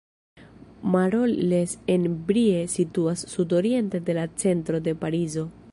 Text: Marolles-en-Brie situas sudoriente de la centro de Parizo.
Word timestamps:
Marolles-en-Brie 0.81 2.67
situas 2.67 3.19
sudoriente 3.27 3.99
de 3.99 4.15
la 4.15 4.27
centro 4.35 4.81
de 4.81 4.95
Parizo. 4.95 5.51